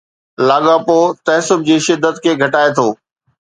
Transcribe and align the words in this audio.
لاڳاپو 0.47 0.99
تعصب 1.27 1.59
جي 1.67 1.77
شدت 1.87 2.15
کي 2.23 2.31
گھٽائي 2.41 2.69
ٿو 2.77 2.87